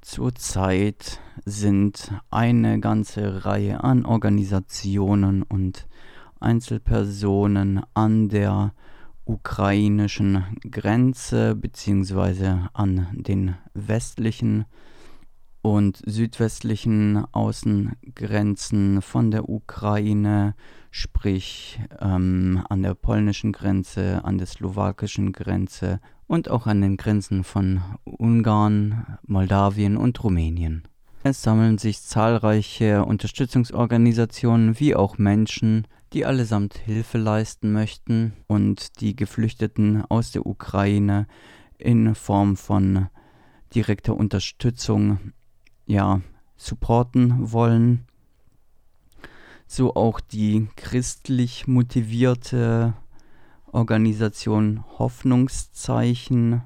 Zurzeit 0.00 1.20
sind 1.44 2.12
eine 2.30 2.80
ganze 2.80 3.44
Reihe 3.44 3.84
an 3.84 4.06
Organisationen 4.06 5.42
und 5.42 5.86
Einzelpersonen 6.40 7.82
an 7.92 8.28
der 8.30 8.72
ukrainischen 9.26 10.56
Grenze 10.70 11.54
bzw. 11.54 12.68
an 12.72 13.08
den 13.12 13.56
westlichen 13.74 14.64
und 15.62 16.00
südwestlichen 16.06 17.24
Außengrenzen 17.32 19.02
von 19.02 19.30
der 19.30 19.48
Ukraine, 19.48 20.54
sprich 20.90 21.78
ähm, 22.00 22.64
an 22.68 22.82
der 22.82 22.94
polnischen 22.94 23.52
Grenze, 23.52 24.24
an 24.24 24.38
der 24.38 24.46
slowakischen 24.46 25.32
Grenze 25.32 26.00
und 26.26 26.48
auch 26.48 26.66
an 26.66 26.80
den 26.80 26.96
Grenzen 26.96 27.44
von 27.44 27.82
Ungarn, 28.04 29.18
Moldawien 29.30 29.96
und 29.96 30.22
Rumänien. 30.22 30.82
Es 31.22 31.42
sammeln 31.42 31.78
sich 31.78 32.02
zahlreiche 32.02 33.04
Unterstützungsorganisationen 33.04 34.80
wie 34.80 34.94
auch 34.94 35.18
Menschen, 35.18 35.86
die 36.12 36.24
allesamt 36.24 36.76
Hilfe 36.76 37.18
leisten 37.18 37.72
möchten 37.72 38.32
und 38.46 39.00
die 39.00 39.14
Geflüchteten 39.14 40.04
aus 40.08 40.32
der 40.32 40.46
Ukraine 40.46 41.26
in 41.78 42.14
Form 42.14 42.56
von 42.56 43.08
direkter 43.74 44.16
Unterstützung 44.16 45.32
ja 45.86 46.20
supporten 46.56 47.52
wollen. 47.52 48.06
So 49.66 49.94
auch 49.94 50.20
die 50.20 50.68
christlich 50.74 51.68
motivierte 51.68 52.94
Organisation 53.66 54.84
Hoffnungszeichen, 54.98 56.62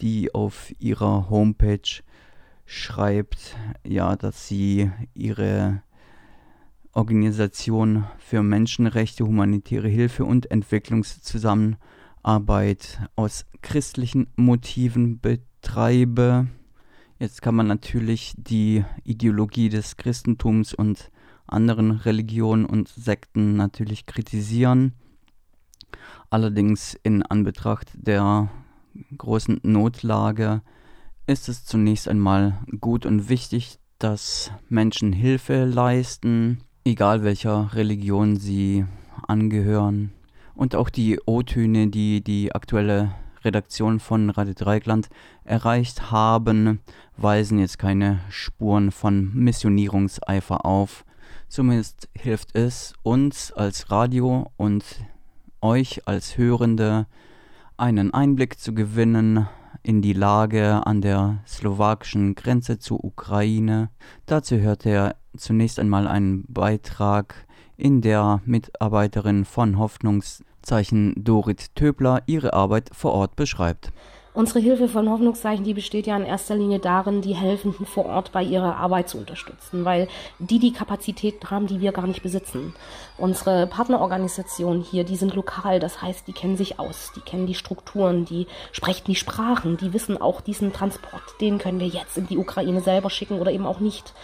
die 0.00 0.34
auf 0.34 0.72
ihrer 0.78 1.30
Homepage 1.30 2.02
schreibt, 2.64 3.56
ja, 3.86 4.16
dass 4.16 4.46
sie 4.46 4.90
ihre 5.14 5.82
Organisation 6.92 8.04
für 8.18 8.42
Menschenrechte, 8.42 9.24
humanitäre 9.24 9.88
Hilfe 9.88 10.24
und 10.24 10.50
Entwicklungszusammenarbeit 10.50 13.00
aus 13.16 13.46
christlichen 13.62 14.26
Motiven 14.36 15.20
betreibe. 15.20 16.48
Jetzt 17.18 17.40
kann 17.42 17.54
man 17.54 17.66
natürlich 17.66 18.34
die 18.36 18.84
Ideologie 19.04 19.70
des 19.70 19.96
Christentums 19.96 20.74
und 20.74 21.10
anderen 21.46 21.92
Religionen 21.92 22.66
und 22.66 22.88
Sekten 22.88 23.56
natürlich 23.56 24.04
kritisieren. 24.06 24.92
Allerdings 26.30 26.98
in 27.02 27.22
Anbetracht 27.22 27.90
der 27.94 28.50
großen 29.16 29.60
Notlage 29.62 30.62
ist 31.26 31.48
es 31.48 31.64
zunächst 31.64 32.08
einmal 32.08 32.58
gut 32.80 33.06
und 33.06 33.28
wichtig, 33.28 33.78
dass 33.98 34.50
Menschen 34.68 35.12
Hilfe 35.12 35.64
leisten, 35.64 36.64
egal 36.84 37.22
welcher 37.22 37.74
Religion 37.74 38.36
sie 38.36 38.86
angehören. 39.26 40.12
Und 40.54 40.74
auch 40.74 40.88
die 40.88 41.20
O-Töne, 41.26 41.88
die 41.88 42.22
die 42.22 42.54
aktuelle 42.54 43.12
Redaktion 43.44 44.00
von 44.00 44.30
Radio 44.30 44.54
Dreigland 44.54 45.08
erreicht 45.44 46.10
haben, 46.10 46.80
weisen 47.16 47.58
jetzt 47.58 47.78
keine 47.78 48.20
Spuren 48.30 48.90
von 48.90 49.32
Missionierungseifer 49.34 50.64
auf. 50.64 51.04
Zumindest 51.48 52.08
hilft 52.14 52.54
es 52.54 52.94
uns 53.02 53.52
als 53.52 53.90
Radio 53.90 54.50
und 54.56 54.84
euch 55.60 56.06
als 56.06 56.36
Hörende 56.36 57.06
einen 57.78 58.12
Einblick 58.12 58.58
zu 58.58 58.74
gewinnen 58.74 59.48
in 59.84 60.02
die 60.02 60.12
Lage 60.12 60.84
an 60.84 61.00
der 61.00 61.38
slowakischen 61.46 62.34
Grenze 62.34 62.78
zur 62.80 63.04
Ukraine. 63.04 63.90
Dazu 64.26 64.56
hört 64.56 64.84
er 64.84 65.14
zunächst 65.36 65.78
einmal 65.78 66.08
einen 66.08 66.44
Beitrag, 66.48 67.46
in 67.76 68.00
der 68.00 68.42
Mitarbeiterin 68.44 69.44
von 69.44 69.78
Hoffnungszeichen 69.78 71.14
Dorit 71.16 71.76
Töbler 71.76 72.22
ihre 72.26 72.52
Arbeit 72.52 72.90
vor 72.92 73.12
Ort 73.12 73.36
beschreibt. 73.36 73.92
Unsere 74.38 74.60
Hilfe 74.60 74.86
von 74.86 75.10
Hoffnungszeichen, 75.10 75.64
die 75.64 75.74
besteht 75.74 76.06
ja 76.06 76.16
in 76.16 76.24
erster 76.24 76.54
Linie 76.54 76.78
darin, 76.78 77.22
die 77.22 77.34
Helfenden 77.34 77.84
vor 77.84 78.06
Ort 78.06 78.30
bei 78.30 78.40
ihrer 78.40 78.76
Arbeit 78.76 79.08
zu 79.08 79.18
unterstützen, 79.18 79.84
weil 79.84 80.06
die 80.38 80.60
die 80.60 80.72
Kapazitäten 80.72 81.50
haben, 81.50 81.66
die 81.66 81.80
wir 81.80 81.90
gar 81.90 82.06
nicht 82.06 82.22
besitzen. 82.22 82.72
Unsere 83.16 83.66
Partnerorganisationen 83.66 84.80
hier, 84.80 85.02
die 85.02 85.16
sind 85.16 85.34
lokal, 85.34 85.80
das 85.80 86.02
heißt, 86.02 86.28
die 86.28 86.32
kennen 86.32 86.56
sich 86.56 86.78
aus, 86.78 87.10
die 87.16 87.20
kennen 87.20 87.48
die 87.48 87.56
Strukturen, 87.56 88.26
die 88.26 88.46
sprechen 88.70 89.06
die 89.08 89.16
Sprachen, 89.16 89.76
die 89.76 89.92
wissen 89.92 90.16
auch 90.16 90.40
diesen 90.40 90.72
Transport, 90.72 91.24
den 91.40 91.58
können 91.58 91.80
wir 91.80 91.88
jetzt 91.88 92.16
in 92.16 92.28
die 92.28 92.38
Ukraine 92.38 92.80
selber 92.80 93.10
schicken 93.10 93.40
oder 93.40 93.50
eben 93.50 93.66
auch 93.66 93.80
nicht. 93.80 94.14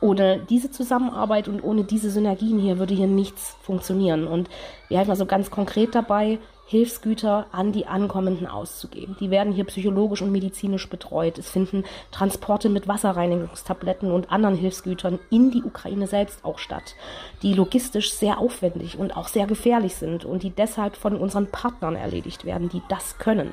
Ohne 0.00 0.40
diese 0.48 0.70
Zusammenarbeit 0.70 1.48
und 1.48 1.62
ohne 1.62 1.84
diese 1.84 2.10
Synergien 2.10 2.58
hier 2.58 2.78
würde 2.78 2.94
hier 2.94 3.06
nichts 3.06 3.56
funktionieren. 3.62 4.26
Und 4.26 4.48
wir 4.88 4.98
helfen 4.98 5.10
also 5.10 5.26
ganz 5.26 5.50
konkret 5.50 5.94
dabei, 5.94 6.38
Hilfsgüter 6.68 7.46
an 7.52 7.70
die 7.70 7.86
Ankommenden 7.86 8.48
auszugeben. 8.48 9.16
Die 9.20 9.30
werden 9.30 9.52
hier 9.52 9.64
psychologisch 9.64 10.20
und 10.20 10.32
medizinisch 10.32 10.90
betreut. 10.90 11.38
Es 11.38 11.48
finden 11.48 11.84
Transporte 12.10 12.68
mit 12.68 12.88
Wasserreinigungstabletten 12.88 14.10
und 14.10 14.32
anderen 14.32 14.56
Hilfsgütern 14.56 15.20
in 15.30 15.52
die 15.52 15.62
Ukraine 15.62 16.08
selbst 16.08 16.44
auch 16.44 16.58
statt, 16.58 16.96
die 17.42 17.54
logistisch 17.54 18.12
sehr 18.12 18.38
aufwendig 18.38 18.98
und 18.98 19.16
auch 19.16 19.28
sehr 19.28 19.46
gefährlich 19.46 19.94
sind 19.94 20.24
und 20.24 20.42
die 20.42 20.50
deshalb 20.50 20.96
von 20.96 21.16
unseren 21.16 21.46
Partnern 21.46 21.94
erledigt 21.94 22.44
werden, 22.44 22.68
die 22.68 22.82
das 22.88 23.18
können. 23.18 23.52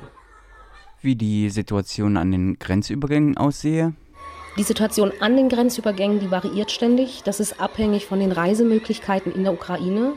Wie 1.00 1.14
die 1.14 1.50
Situation 1.50 2.16
an 2.16 2.32
den 2.32 2.58
Grenzübergängen 2.58 3.36
aussehe? 3.36 3.94
Die 4.56 4.62
Situation 4.62 5.12
an 5.18 5.36
den 5.36 5.48
Grenzübergängen, 5.48 6.20
die 6.20 6.30
variiert 6.30 6.70
ständig. 6.70 7.22
Das 7.24 7.40
ist 7.40 7.60
abhängig 7.60 8.06
von 8.06 8.20
den 8.20 8.30
Reisemöglichkeiten 8.30 9.34
in 9.34 9.42
der 9.42 9.52
Ukraine. 9.52 10.12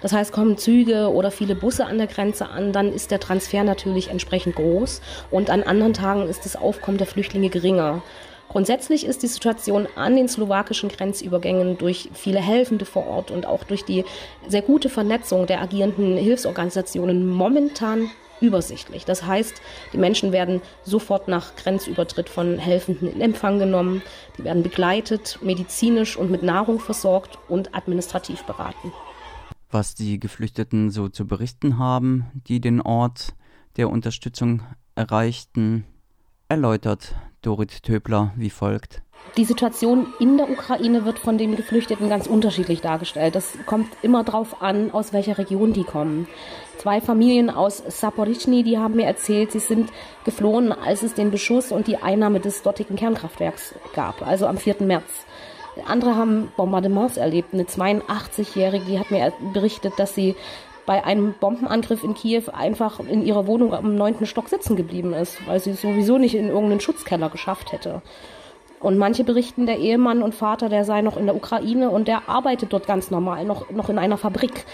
Das 0.00 0.12
heißt, 0.12 0.32
kommen 0.32 0.56
Züge 0.56 1.12
oder 1.12 1.32
viele 1.32 1.56
Busse 1.56 1.86
an 1.86 1.98
der 1.98 2.06
Grenze 2.06 2.48
an, 2.48 2.72
dann 2.72 2.92
ist 2.92 3.10
der 3.10 3.20
Transfer 3.20 3.64
natürlich 3.64 4.08
entsprechend 4.08 4.56
groß 4.56 5.00
und 5.30 5.48
an 5.48 5.62
anderen 5.62 5.94
Tagen 5.94 6.28
ist 6.28 6.44
das 6.44 6.56
Aufkommen 6.56 6.98
der 6.98 7.06
Flüchtlinge 7.06 7.50
geringer. 7.50 8.02
Grundsätzlich 8.48 9.06
ist 9.06 9.22
die 9.22 9.28
Situation 9.28 9.88
an 9.96 10.14
den 10.14 10.28
slowakischen 10.28 10.88
Grenzübergängen 10.88 11.78
durch 11.78 12.10
viele 12.12 12.40
Helfende 12.40 12.84
vor 12.84 13.06
Ort 13.06 13.30
und 13.30 13.46
auch 13.46 13.64
durch 13.64 13.84
die 13.84 14.04
sehr 14.46 14.62
gute 14.62 14.90
Vernetzung 14.90 15.46
der 15.46 15.62
agierenden 15.62 16.16
Hilfsorganisationen 16.16 17.26
momentan 17.26 18.10
übersichtlich. 18.42 19.04
Das 19.04 19.24
heißt, 19.24 19.62
die 19.92 19.98
Menschen 19.98 20.32
werden 20.32 20.60
sofort 20.84 21.28
nach 21.28 21.56
Grenzübertritt 21.56 22.28
von 22.28 22.58
Helfenden 22.58 23.10
in 23.10 23.20
Empfang 23.20 23.58
genommen, 23.58 24.02
die 24.36 24.44
werden 24.44 24.62
begleitet, 24.62 25.38
medizinisch 25.40 26.16
und 26.16 26.30
mit 26.30 26.42
Nahrung 26.42 26.80
versorgt 26.80 27.38
und 27.48 27.74
administrativ 27.74 28.42
beraten 28.42 28.92
was 29.72 29.94
die 29.94 30.20
Geflüchteten 30.20 30.90
so 30.90 31.08
zu 31.08 31.26
berichten 31.26 31.78
haben, 31.78 32.26
die 32.46 32.60
den 32.60 32.80
Ort 32.80 33.34
der 33.76 33.88
Unterstützung 33.88 34.62
erreichten, 34.94 35.84
erläutert 36.48 37.14
Dorit 37.40 37.82
Töbler 37.82 38.32
wie 38.36 38.50
folgt. 38.50 39.02
Die 39.38 39.44
Situation 39.46 40.12
in 40.20 40.36
der 40.36 40.50
Ukraine 40.50 41.06
wird 41.06 41.18
von 41.18 41.38
den 41.38 41.56
Geflüchteten 41.56 42.10
ganz 42.10 42.26
unterschiedlich 42.26 42.82
dargestellt. 42.82 43.34
Das 43.34 43.56
kommt 43.64 43.88
immer 44.02 44.24
darauf 44.24 44.60
an, 44.60 44.90
aus 44.90 45.14
welcher 45.14 45.38
Region 45.38 45.72
die 45.72 45.84
kommen. 45.84 46.28
Zwei 46.76 47.00
Familien 47.00 47.48
aus 47.48 47.82
Saporischny, 47.86 48.62
die 48.62 48.76
haben 48.76 48.96
mir 48.96 49.06
erzählt, 49.06 49.52
sie 49.52 49.60
sind 49.60 49.90
geflohen, 50.24 50.72
als 50.72 51.02
es 51.02 51.14
den 51.14 51.30
Beschuss 51.30 51.72
und 51.72 51.86
die 51.86 51.96
Einnahme 51.96 52.40
des 52.40 52.62
dortigen 52.62 52.96
Kernkraftwerks 52.96 53.74
gab, 53.94 54.26
also 54.26 54.46
am 54.46 54.58
4. 54.58 54.76
März. 54.80 55.24
Andere 55.86 56.16
haben 56.16 56.52
Bombardements 56.56 57.16
erlebt. 57.16 57.54
Eine 57.54 57.64
82-Jährige, 57.64 58.84
die 58.84 58.98
hat 58.98 59.10
mir 59.10 59.32
berichtet, 59.54 59.94
dass 59.96 60.14
sie 60.14 60.34
bei 60.84 61.04
einem 61.04 61.34
Bombenangriff 61.40 62.04
in 62.04 62.14
Kiew 62.14 62.50
einfach 62.52 63.00
in 63.00 63.24
ihrer 63.24 63.46
Wohnung 63.46 63.72
am 63.72 63.94
neunten 63.94 64.26
Stock 64.26 64.48
sitzen 64.48 64.76
geblieben 64.76 65.14
ist, 65.14 65.46
weil 65.46 65.60
sie 65.60 65.70
es 65.70 65.80
sowieso 65.80 66.18
nicht 66.18 66.34
in 66.34 66.48
irgendeinen 66.48 66.80
Schutzkeller 66.80 67.30
geschafft 67.30 67.72
hätte. 67.72 68.02
Und 68.82 68.98
manche 68.98 69.22
berichten, 69.22 69.66
der 69.66 69.78
Ehemann 69.78 70.22
und 70.22 70.34
Vater, 70.34 70.68
der 70.68 70.84
sei 70.84 71.02
noch 71.02 71.16
in 71.16 71.26
der 71.26 71.36
Ukraine 71.36 71.90
und 71.90 72.08
der 72.08 72.28
arbeitet 72.28 72.72
dort 72.72 72.86
ganz 72.86 73.10
normal, 73.10 73.44
noch, 73.44 73.70
noch 73.70 73.88
in 73.88 73.98
einer 73.98 74.18
Fabrik. 74.18 74.66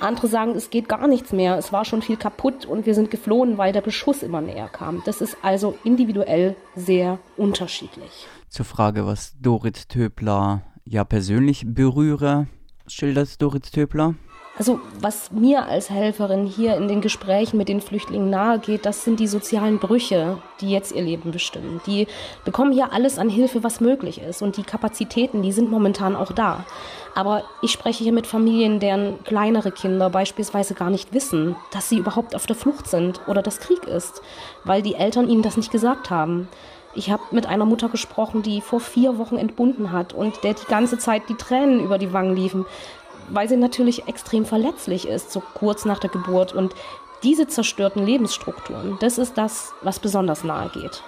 Andere 0.00 0.28
sagen, 0.28 0.52
es 0.54 0.70
geht 0.70 0.88
gar 0.88 1.08
nichts 1.08 1.32
mehr, 1.32 1.58
es 1.58 1.72
war 1.72 1.84
schon 1.84 2.02
viel 2.02 2.16
kaputt 2.16 2.64
und 2.66 2.86
wir 2.86 2.94
sind 2.94 3.10
geflohen, 3.10 3.58
weil 3.58 3.72
der 3.72 3.80
Beschuss 3.80 4.22
immer 4.22 4.40
näher 4.40 4.68
kam. 4.68 5.02
Das 5.06 5.20
ist 5.20 5.36
also 5.42 5.76
individuell 5.82 6.54
sehr 6.76 7.18
unterschiedlich. 7.36 8.28
Zur 8.48 8.64
Frage, 8.64 9.06
was 9.06 9.34
Dorit 9.40 9.88
Töbler 9.88 10.62
ja 10.84 11.02
persönlich 11.02 11.64
berühre, 11.66 12.46
schildert 12.86 13.42
Dorit 13.42 13.72
Töbler. 13.72 14.14
Also 14.58 14.80
was 15.00 15.32
mir 15.32 15.64
als 15.66 15.88
Helferin 15.88 16.46
hier 16.46 16.76
in 16.76 16.86
den 16.86 17.00
Gesprächen 17.00 17.56
mit 17.56 17.68
den 17.68 17.80
Flüchtlingen 17.80 18.28
nahegeht, 18.28 18.84
das 18.84 19.02
sind 19.02 19.18
die 19.18 19.26
sozialen 19.26 19.78
Brüche, 19.78 20.38
die 20.60 20.70
jetzt 20.70 20.92
ihr 20.92 21.02
Leben 21.02 21.30
bestimmen. 21.30 21.80
Die 21.86 22.06
bekommen 22.44 22.70
hier 22.70 22.92
alles 22.92 23.18
an 23.18 23.30
Hilfe, 23.30 23.64
was 23.64 23.80
möglich 23.80 24.20
ist. 24.20 24.42
Und 24.42 24.58
die 24.58 24.62
Kapazitäten, 24.62 25.40
die 25.42 25.52
sind 25.52 25.70
momentan 25.70 26.14
auch 26.14 26.32
da. 26.32 26.66
Aber 27.14 27.44
ich 27.62 27.72
spreche 27.72 28.04
hier 28.04 28.12
mit 28.12 28.26
Familien, 28.26 28.78
deren 28.78 29.24
kleinere 29.24 29.72
Kinder 29.72 30.10
beispielsweise 30.10 30.74
gar 30.74 30.90
nicht 30.90 31.14
wissen, 31.14 31.56
dass 31.72 31.88
sie 31.88 31.96
überhaupt 31.96 32.34
auf 32.34 32.46
der 32.46 32.56
Flucht 32.56 32.86
sind 32.86 33.20
oder 33.26 33.42
dass 33.42 33.60
Krieg 33.60 33.84
ist, 33.84 34.20
weil 34.64 34.82
die 34.82 34.94
Eltern 34.94 35.28
ihnen 35.28 35.42
das 35.42 35.56
nicht 35.56 35.72
gesagt 35.72 36.10
haben. 36.10 36.48
Ich 36.94 37.10
habe 37.10 37.22
mit 37.30 37.46
einer 37.46 37.64
Mutter 37.64 37.88
gesprochen, 37.88 38.42
die 38.42 38.60
vor 38.60 38.80
vier 38.80 39.16
Wochen 39.16 39.38
entbunden 39.38 39.92
hat 39.92 40.12
und 40.12 40.44
der 40.44 40.52
die 40.52 40.66
ganze 40.66 40.98
Zeit 40.98 41.22
die 41.30 41.36
Tränen 41.36 41.80
über 41.80 41.96
die 41.96 42.12
Wangen 42.12 42.36
liefen, 42.36 42.66
weil 43.32 43.48
sie 43.48 43.56
natürlich 43.56 44.08
extrem 44.08 44.44
verletzlich 44.44 45.08
ist, 45.08 45.32
so 45.32 45.40
kurz 45.54 45.84
nach 45.84 45.98
der 45.98 46.10
Geburt. 46.10 46.52
Und 46.52 46.74
diese 47.22 47.46
zerstörten 47.46 48.04
Lebensstrukturen, 48.04 48.96
das 49.00 49.18
ist 49.18 49.38
das, 49.38 49.72
was 49.82 49.98
besonders 49.98 50.44
nahe 50.44 50.68
geht. 50.70 51.02